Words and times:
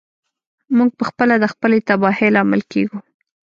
موږ 0.77 0.89
پخپله 0.99 1.35
د 1.39 1.45
خپلې 1.53 1.77
تباهۍ 1.87 2.29
لامل 2.35 2.61
کیږو. 2.71 2.99